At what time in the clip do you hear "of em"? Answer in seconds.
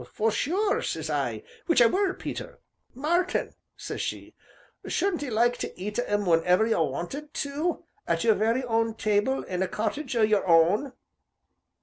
5.99-6.25